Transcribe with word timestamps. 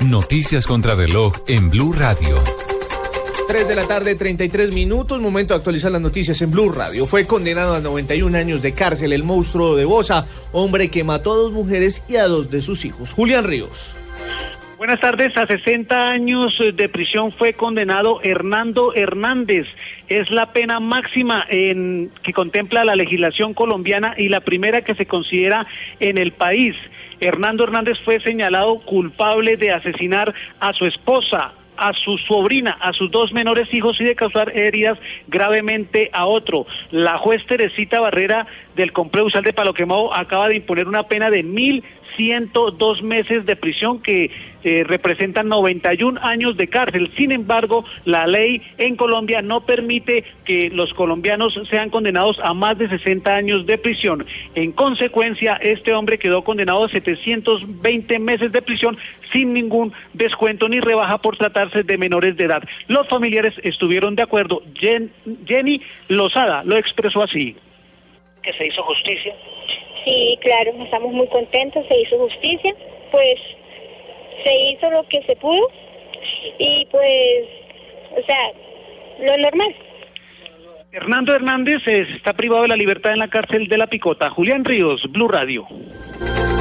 Noticias 0.00 0.66
contra 0.66 0.94
reloj 0.94 1.32
en 1.48 1.70
Blue 1.70 1.92
Radio. 1.94 2.36
3 3.48 3.66
de 3.66 3.74
la 3.74 3.86
tarde, 3.86 4.14
33 4.14 4.74
minutos. 4.74 5.20
Momento 5.22 5.54
de 5.54 5.58
actualizar 5.58 5.90
las 5.90 6.02
noticias 6.02 6.40
en 6.42 6.50
Blue 6.50 6.70
Radio. 6.70 7.06
Fue 7.06 7.26
condenado 7.26 7.74
a 7.74 7.80
91 7.80 8.36
años 8.36 8.60
de 8.60 8.72
cárcel 8.72 9.14
el 9.14 9.22
monstruo 9.22 9.74
de 9.74 9.86
Bosa, 9.86 10.26
hombre 10.52 10.90
que 10.90 11.02
mató 11.02 11.32
a 11.32 11.36
dos 11.36 11.52
mujeres 11.52 12.02
y 12.08 12.16
a 12.16 12.28
dos 12.28 12.50
de 12.50 12.60
sus 12.60 12.84
hijos. 12.84 13.12
Julián 13.12 13.44
Ríos. 13.44 13.94
Buenas 14.76 15.00
tardes. 15.00 15.34
A 15.38 15.46
60 15.46 16.10
años 16.10 16.54
de 16.58 16.88
prisión 16.90 17.32
fue 17.32 17.54
condenado 17.54 18.20
Hernando 18.22 18.92
Hernández. 18.92 19.66
Es 20.06 20.30
la 20.30 20.52
pena 20.52 20.80
máxima 20.80 21.46
en, 21.48 22.10
que 22.22 22.34
contempla 22.34 22.84
la 22.84 22.94
legislación 22.94 23.54
colombiana 23.54 24.14
y 24.18 24.28
la 24.28 24.40
primera 24.40 24.82
que 24.82 24.94
se 24.94 25.06
considera 25.06 25.66
en 25.98 26.18
el 26.18 26.32
país. 26.32 26.76
Hernando 27.20 27.64
Hernández 27.64 27.98
fue 28.04 28.20
señalado 28.20 28.80
culpable 28.80 29.56
de 29.56 29.70
asesinar 29.72 30.34
a 30.60 30.74
su 30.74 30.84
esposa, 30.84 31.54
a 31.78 31.94
su 31.94 32.18
sobrina, 32.18 32.76
a 32.80 32.92
sus 32.92 33.10
dos 33.10 33.32
menores 33.32 33.72
hijos 33.72 33.98
y 34.00 34.04
de 34.04 34.14
causar 34.14 34.54
heridas 34.56 34.98
gravemente 35.26 36.10
a 36.12 36.26
otro. 36.26 36.66
La 36.90 37.16
juez 37.16 37.44
Teresita 37.46 38.00
Barrera 38.00 38.46
del 38.74 38.92
Complejo 38.92 39.28
de 39.40 39.52
Palo 39.52 39.72
Quemado 39.72 40.14
acaba 40.14 40.48
de 40.48 40.56
imponer 40.56 40.86
una 40.86 41.04
pena 41.04 41.30
de 41.30 41.42
1.102 42.18 43.02
meses 43.02 43.46
de 43.46 43.56
prisión 43.56 44.00
que 44.00 44.30
eh, 44.64 44.84
representan 44.84 45.48
91 45.48 46.18
años 46.22 46.56
de 46.56 46.68
cárcel. 46.68 47.10
Sin 47.16 47.30
embargo, 47.32 47.84
la 48.04 48.26
ley 48.26 48.62
en 48.78 48.96
Colombia 48.96 49.42
no 49.42 49.60
permite 49.60 50.24
que 50.44 50.70
los 50.70 50.92
colombianos 50.94 51.58
sean 51.70 51.90
condenados 51.90 52.38
a 52.40 52.52
más 52.54 52.76
de 52.78 52.88
60 52.88 53.34
años 53.34 53.66
de 53.66 53.78
prisión. 53.78 54.26
En 54.54 54.72
consecuencia, 54.72 55.54
este 55.62 55.92
hombre 55.92 56.18
quedó 56.18 56.42
condenado 56.42 56.84
a 56.84 56.88
720 56.88 58.18
meses 58.18 58.50
de 58.52 58.62
prisión 58.62 58.96
sin 59.32 59.52
ningún 59.52 59.92
descuento 60.14 60.68
ni 60.68 60.80
rebaja 60.80 61.18
por 61.18 61.36
tratarse 61.36 61.82
de 61.82 61.98
menores 61.98 62.36
de 62.36 62.44
edad. 62.44 62.62
Los 62.88 63.06
familiares 63.08 63.54
estuvieron 63.62 64.14
de 64.16 64.22
acuerdo. 64.22 64.62
Jen- 64.74 65.10
Jenny 65.46 65.80
Lozada 66.08 66.62
lo 66.64 66.76
expresó 66.76 67.22
así. 67.22 67.56
que 68.42 68.52
se 68.52 68.66
hizo 68.68 68.80
justicia. 68.84 69.34
Sí, 70.06 70.38
claro, 70.40 70.70
estamos 70.84 71.12
muy 71.12 71.26
contentos, 71.26 71.84
se 71.88 72.00
hizo 72.00 72.16
justicia, 72.16 72.72
pues 73.10 73.40
se 74.44 74.54
hizo 74.70 74.88
lo 74.88 75.02
que 75.08 75.20
se 75.24 75.34
pudo 75.34 75.68
y 76.60 76.86
pues, 76.92 77.42
o 78.12 78.24
sea, 78.24 78.52
lo 79.18 79.36
normal. 79.36 79.74
Hernando 80.92 81.34
Hernández 81.34 81.82
está 81.88 82.32
privado 82.34 82.62
de 82.62 82.68
la 82.68 82.76
libertad 82.76 83.12
en 83.12 83.18
la 83.18 83.28
cárcel 83.28 83.66
de 83.66 83.76
La 83.76 83.88
Picota. 83.88 84.30
Julián 84.30 84.64
Ríos, 84.64 85.02
Blue 85.10 85.28
Radio. 85.28 85.66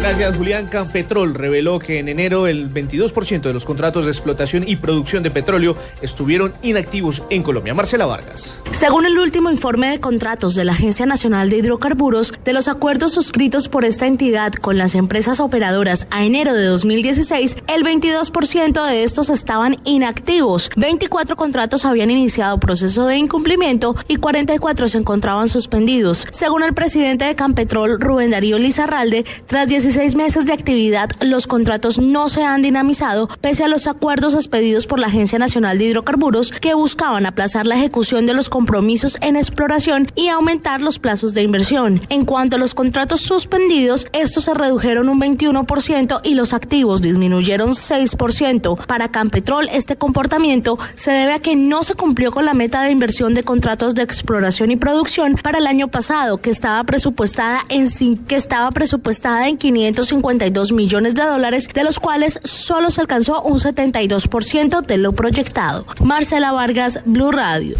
Gracias, 0.00 0.36
Julián. 0.36 0.66
Campetrol 0.66 1.34
reveló 1.34 1.80
que 1.80 1.98
en 1.98 2.08
enero 2.08 2.46
el 2.46 2.72
22% 2.72 3.40
de 3.40 3.52
los 3.52 3.64
contratos 3.64 4.04
de 4.04 4.12
explotación 4.12 4.62
y 4.66 4.76
producción 4.76 5.22
de 5.22 5.30
petróleo 5.30 5.76
estuvieron 6.00 6.52
inactivos 6.62 7.22
en 7.28 7.42
Colombia. 7.42 7.74
Marcela 7.74 8.06
Vargas. 8.06 8.60
Según 8.70 9.04
el 9.06 9.18
último 9.18 9.50
informe 9.50 9.90
de 9.90 9.98
contratos 9.98 10.54
de 10.54 10.64
la 10.64 10.72
Agencia 10.72 11.06
Nacional 11.06 11.50
de 11.50 11.56
Hidrocarburos, 11.56 12.32
de 12.44 12.52
los 12.52 12.68
acuerdos 12.68 13.12
suscritos 13.12 13.68
por 13.68 13.84
esta 13.84 14.06
entidad 14.06 14.52
con 14.52 14.78
las 14.78 14.94
empresas 14.94 15.40
operadoras 15.40 16.06
a 16.10 16.24
enero 16.24 16.52
de 16.54 16.66
2016, 16.66 17.56
el 17.66 17.82
22% 17.82 18.86
de 18.86 19.02
estos 19.02 19.30
estaban 19.30 19.78
inactivos. 19.84 20.70
24 20.76 21.36
contratos 21.36 21.84
habían 21.84 22.10
iniciado 22.10 22.60
proceso 22.60 23.06
de 23.06 23.16
incumplimiento 23.16 23.96
y 24.08 24.16
44 24.16 24.88
se 24.88 24.98
encontraban 24.98 25.48
suspendidos. 25.48 26.26
Según 26.30 26.62
el 26.62 26.74
presidente 26.74 27.24
de 27.24 27.34
Campetrol, 27.34 27.98
Rubén 27.98 28.30
Darío 28.30 28.58
Lizarralde, 28.58 29.24
tras 29.46 29.68
16 29.68 29.95
meses 29.96 30.44
de 30.44 30.52
actividad, 30.52 31.08
los 31.22 31.46
contratos 31.46 31.98
no 31.98 32.28
se 32.28 32.44
han 32.44 32.60
dinamizado 32.60 33.28
pese 33.40 33.64
a 33.64 33.68
los 33.68 33.86
acuerdos 33.86 34.34
expedidos 34.34 34.86
por 34.86 34.98
la 34.98 35.06
Agencia 35.06 35.38
Nacional 35.38 35.78
de 35.78 35.86
Hidrocarburos 35.86 36.50
que 36.50 36.74
buscaban 36.74 37.24
aplazar 37.24 37.66
la 37.66 37.76
ejecución 37.76 38.26
de 38.26 38.34
los 38.34 38.50
compromisos 38.50 39.16
en 39.22 39.36
exploración 39.36 40.12
y 40.14 40.28
aumentar 40.28 40.82
los 40.82 40.98
plazos 40.98 41.32
de 41.32 41.42
inversión. 41.42 42.02
En 42.10 42.26
cuanto 42.26 42.56
a 42.56 42.58
los 42.58 42.74
contratos 42.74 43.22
suspendidos, 43.22 44.06
estos 44.12 44.44
se 44.44 44.52
redujeron 44.52 45.08
un 45.08 45.18
21% 45.18 46.20
y 46.22 46.34
los 46.34 46.52
activos 46.52 47.00
disminuyeron 47.00 47.70
6%. 47.70 48.86
Para 48.86 49.10
Campetrol, 49.10 49.70
este 49.72 49.96
comportamiento 49.96 50.78
se 50.96 51.10
debe 51.10 51.32
a 51.32 51.38
que 51.38 51.56
no 51.56 51.82
se 51.82 51.94
cumplió 51.94 52.32
con 52.32 52.44
la 52.44 52.52
meta 52.52 52.82
de 52.82 52.90
inversión 52.90 53.32
de 53.32 53.44
contratos 53.44 53.94
de 53.94 54.02
exploración 54.02 54.70
y 54.70 54.76
producción 54.76 55.36
para 55.42 55.56
el 55.56 55.66
año 55.66 55.88
pasado, 55.88 56.36
que 56.36 56.50
estaba 56.50 56.84
presupuestada 56.84 57.60
en 57.70 57.86
que 58.26 58.36
estaba 58.36 58.70
presupuestada 58.72 59.48
en 59.48 59.56
552 59.76 60.72
millones 60.72 61.14
de 61.14 61.22
dólares, 61.22 61.68
de 61.72 61.84
los 61.84 62.00
cuales 62.00 62.40
solo 62.44 62.90
se 62.90 63.02
alcanzó 63.02 63.42
un 63.42 63.58
72% 63.58 64.84
de 64.84 64.96
lo 64.96 65.12
proyectado. 65.12 65.86
Marcela 66.02 66.52
Vargas, 66.52 67.00
Blue 67.04 67.30
Radio. 67.30 67.76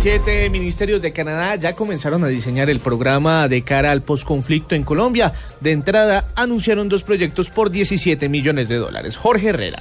Siete 0.00 0.48
ministerios 0.48 1.02
de 1.02 1.12
Canadá 1.12 1.54
ya 1.56 1.74
comenzaron 1.74 2.24
a 2.24 2.28
diseñar 2.28 2.70
el 2.70 2.80
programa 2.80 3.46
de 3.46 3.62
cara 3.62 3.92
al 3.92 4.02
posconflicto 4.02 4.74
en 4.74 4.84
Colombia. 4.84 5.32
De 5.60 5.72
entrada, 5.72 6.24
anunciaron 6.34 6.88
dos 6.88 7.02
proyectos 7.02 7.50
por 7.50 7.70
17 7.70 8.28
millones 8.28 8.68
de 8.68 8.76
dólares. 8.76 9.16
Jorge 9.16 9.50
Herrera. 9.50 9.80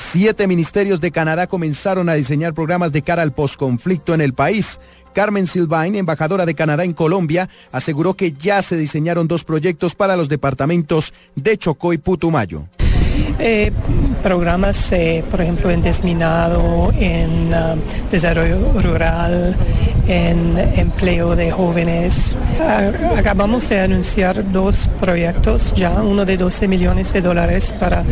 Siete 0.00 0.46
ministerios 0.46 1.00
de 1.00 1.10
Canadá 1.10 1.48
comenzaron 1.48 2.08
a 2.08 2.14
diseñar 2.14 2.54
programas 2.54 2.92
de 2.92 3.02
cara 3.02 3.22
al 3.22 3.32
posconflicto 3.32 4.14
en 4.14 4.20
el 4.20 4.32
país. 4.32 4.78
Carmen 5.12 5.48
Silvain, 5.48 5.96
embajadora 5.96 6.46
de 6.46 6.54
Canadá 6.54 6.84
en 6.84 6.92
Colombia, 6.92 7.48
aseguró 7.72 8.14
que 8.14 8.30
ya 8.30 8.62
se 8.62 8.76
diseñaron 8.76 9.26
dos 9.26 9.42
proyectos 9.42 9.96
para 9.96 10.16
los 10.16 10.28
departamentos 10.28 11.12
de 11.34 11.58
Chocó 11.58 11.92
y 11.92 11.98
Putumayo. 11.98 12.68
Eh, 13.40 13.70
programas, 14.20 14.90
eh, 14.90 15.22
por 15.30 15.40
ejemplo, 15.40 15.70
en 15.70 15.80
desminado, 15.80 16.92
en 16.98 17.54
ah, 17.54 17.76
desarrollo 18.10 18.72
rural, 18.82 19.54
en 20.08 20.58
empleo 20.76 21.36
de 21.36 21.52
jóvenes. 21.52 22.36
Ah, 22.60 22.90
acabamos 23.16 23.68
de 23.68 23.78
anunciar 23.78 24.50
dos 24.50 24.88
proyectos 24.98 25.72
ya, 25.74 25.92
uno 26.02 26.24
de 26.24 26.36
12 26.36 26.66
millones 26.66 27.12
de 27.12 27.20
dólares 27.20 27.72
para 27.78 28.02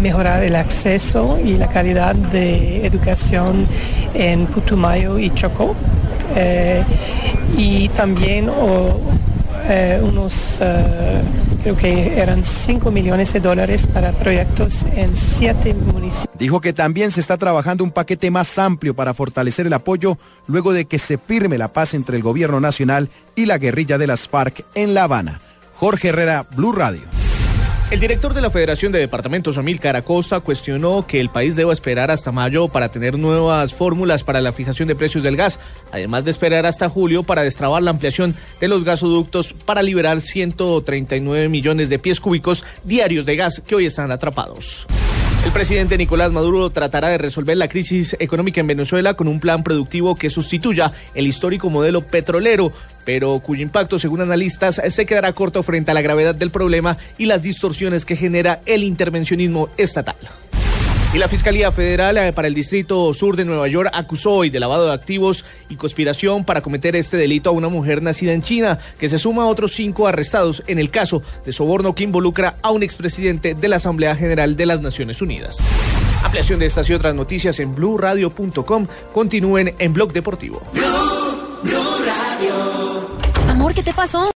mejorar 0.00 0.42
el 0.42 0.56
acceso 0.56 1.38
y 1.38 1.56
la 1.56 1.68
calidad 1.68 2.16
de 2.16 2.84
educación 2.84 3.68
en 4.14 4.46
Putumayo 4.46 5.16
y 5.16 5.30
Chocó. 5.30 5.76
Eh, 6.34 6.82
y 7.56 7.88
también 7.90 8.50
unos, 10.02 10.60
creo 11.66 11.76
que 11.76 12.20
eran 12.20 12.44
5 12.44 12.92
millones 12.92 13.32
de 13.32 13.40
dólares 13.40 13.88
para 13.88 14.12
proyectos 14.12 14.84
en 14.94 15.16
siete 15.16 15.74
municipios. 15.74 16.38
Dijo 16.38 16.60
que 16.60 16.72
también 16.72 17.10
se 17.10 17.20
está 17.20 17.36
trabajando 17.38 17.82
un 17.82 17.90
paquete 17.90 18.30
más 18.30 18.56
amplio 18.56 18.94
para 18.94 19.14
fortalecer 19.14 19.66
el 19.66 19.72
apoyo 19.72 20.16
luego 20.46 20.72
de 20.72 20.84
que 20.84 21.00
se 21.00 21.18
firme 21.18 21.58
la 21.58 21.66
paz 21.66 21.94
entre 21.94 22.16
el 22.18 22.22
gobierno 22.22 22.60
nacional 22.60 23.08
y 23.34 23.46
la 23.46 23.58
guerrilla 23.58 23.98
de 23.98 24.06
las 24.06 24.28
FARC 24.28 24.64
en 24.76 24.94
La 24.94 25.04
Habana. 25.04 25.40
Jorge 25.74 26.08
Herrera, 26.08 26.46
Blue 26.54 26.70
Radio. 26.70 27.15
El 27.88 28.00
director 28.00 28.34
de 28.34 28.40
la 28.40 28.50
Federación 28.50 28.90
de 28.90 28.98
Departamentos, 28.98 29.58
Amílcar 29.58 29.94
Acosta, 29.94 30.40
cuestionó 30.40 31.06
que 31.06 31.20
el 31.20 31.30
país 31.30 31.54
deba 31.54 31.72
esperar 31.72 32.10
hasta 32.10 32.32
mayo 32.32 32.66
para 32.66 32.90
tener 32.90 33.16
nuevas 33.16 33.74
fórmulas 33.74 34.24
para 34.24 34.40
la 34.40 34.50
fijación 34.50 34.88
de 34.88 34.96
precios 34.96 35.22
del 35.22 35.36
gas, 35.36 35.60
además 35.92 36.24
de 36.24 36.32
esperar 36.32 36.66
hasta 36.66 36.88
julio 36.88 37.22
para 37.22 37.42
destrabar 37.42 37.84
la 37.84 37.92
ampliación 37.92 38.34
de 38.58 38.66
los 38.66 38.82
gasoductos 38.82 39.52
para 39.52 39.84
liberar 39.84 40.20
139 40.20 41.48
millones 41.48 41.88
de 41.88 42.00
pies 42.00 42.18
cúbicos 42.18 42.64
diarios 42.82 43.24
de 43.24 43.36
gas 43.36 43.62
que 43.64 43.76
hoy 43.76 43.86
están 43.86 44.10
atrapados. 44.10 44.84
El 45.46 45.52
presidente 45.52 45.96
Nicolás 45.96 46.32
Maduro 46.32 46.70
tratará 46.70 47.06
de 47.06 47.18
resolver 47.18 47.56
la 47.56 47.68
crisis 47.68 48.16
económica 48.18 48.60
en 48.60 48.66
Venezuela 48.66 49.14
con 49.14 49.28
un 49.28 49.38
plan 49.38 49.62
productivo 49.62 50.16
que 50.16 50.28
sustituya 50.28 50.90
el 51.14 51.28
histórico 51.28 51.70
modelo 51.70 52.00
petrolero, 52.00 52.72
pero 53.04 53.38
cuyo 53.38 53.62
impacto, 53.62 54.00
según 54.00 54.20
analistas, 54.20 54.82
se 54.88 55.06
quedará 55.06 55.32
corto 55.34 55.62
frente 55.62 55.92
a 55.92 55.94
la 55.94 56.02
gravedad 56.02 56.34
del 56.34 56.50
problema 56.50 56.98
y 57.16 57.26
las 57.26 57.42
distorsiones 57.42 58.04
que 58.04 58.16
genera 58.16 58.60
el 58.66 58.82
intervencionismo 58.82 59.68
estatal. 59.76 60.16
Y 61.16 61.18
la 61.18 61.28
Fiscalía 61.28 61.72
Federal 61.72 62.18
eh, 62.18 62.30
para 62.34 62.46
el 62.46 62.52
Distrito 62.52 63.14
Sur 63.14 63.36
de 63.36 63.46
Nueva 63.46 63.68
York 63.68 63.88
acusó 63.94 64.32
hoy 64.32 64.50
de 64.50 64.60
lavado 64.60 64.84
de 64.84 64.92
activos 64.92 65.46
y 65.70 65.76
conspiración 65.76 66.44
para 66.44 66.60
cometer 66.60 66.94
este 66.94 67.16
delito 67.16 67.48
a 67.48 67.54
una 67.54 67.70
mujer 67.70 68.02
nacida 68.02 68.34
en 68.34 68.42
China, 68.42 68.78
que 68.98 69.08
se 69.08 69.18
suma 69.18 69.44
a 69.44 69.46
otros 69.46 69.72
cinco 69.72 70.06
arrestados 70.06 70.62
en 70.66 70.78
el 70.78 70.90
caso 70.90 71.22
de 71.46 71.54
soborno 71.54 71.94
que 71.94 72.04
involucra 72.04 72.56
a 72.60 72.70
un 72.70 72.82
expresidente 72.82 73.54
de 73.54 73.66
la 73.66 73.76
Asamblea 73.76 74.14
General 74.14 74.56
de 74.56 74.66
las 74.66 74.82
Naciones 74.82 75.22
Unidas. 75.22 75.56
Ampliación 76.22 76.58
de 76.58 76.66
estas 76.66 76.90
y 76.90 76.92
otras 76.92 77.14
noticias 77.14 77.60
en 77.60 77.74
blurradio.com. 77.74 78.86
Continúen 79.14 79.74
en 79.78 79.94
Blog 79.94 80.12
Deportivo. 80.12 80.60
Amor, 83.48 83.72
¿qué 83.72 83.82
te 83.82 83.94
pasó? 83.94 84.30